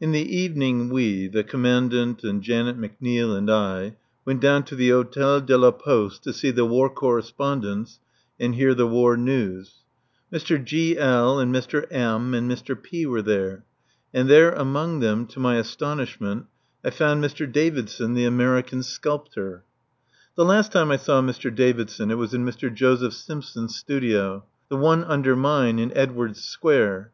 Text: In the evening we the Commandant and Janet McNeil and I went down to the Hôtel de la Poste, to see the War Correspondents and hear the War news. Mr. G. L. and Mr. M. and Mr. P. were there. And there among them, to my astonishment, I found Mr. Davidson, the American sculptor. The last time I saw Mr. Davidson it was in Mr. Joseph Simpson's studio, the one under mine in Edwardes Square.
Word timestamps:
In 0.00 0.12
the 0.12 0.34
evening 0.34 0.88
we 0.88 1.28
the 1.28 1.44
Commandant 1.44 2.24
and 2.24 2.40
Janet 2.40 2.78
McNeil 2.78 3.36
and 3.36 3.50
I 3.50 3.96
went 4.24 4.40
down 4.40 4.62
to 4.62 4.74
the 4.74 4.88
Hôtel 4.88 5.44
de 5.44 5.58
la 5.58 5.70
Poste, 5.72 6.24
to 6.24 6.32
see 6.32 6.50
the 6.50 6.64
War 6.64 6.88
Correspondents 6.88 8.00
and 8.40 8.54
hear 8.54 8.72
the 8.72 8.86
War 8.86 9.14
news. 9.18 9.84
Mr. 10.32 10.64
G. 10.64 10.96
L. 10.96 11.38
and 11.38 11.54
Mr. 11.54 11.84
M. 11.92 12.32
and 12.32 12.50
Mr. 12.50 12.82
P. 12.82 13.04
were 13.04 13.20
there. 13.20 13.66
And 14.14 14.26
there 14.26 14.52
among 14.52 15.00
them, 15.00 15.26
to 15.26 15.38
my 15.38 15.56
astonishment, 15.56 16.46
I 16.82 16.88
found 16.88 17.22
Mr. 17.22 17.44
Davidson, 17.52 18.14
the 18.14 18.24
American 18.24 18.82
sculptor. 18.82 19.64
The 20.34 20.46
last 20.46 20.72
time 20.72 20.90
I 20.90 20.96
saw 20.96 21.20
Mr. 21.20 21.54
Davidson 21.54 22.10
it 22.10 22.14
was 22.16 22.32
in 22.32 22.46
Mr. 22.46 22.72
Joseph 22.72 23.12
Simpson's 23.12 23.76
studio, 23.76 24.44
the 24.70 24.78
one 24.78 25.04
under 25.04 25.36
mine 25.36 25.78
in 25.78 25.94
Edwardes 25.94 26.42
Square. 26.42 27.12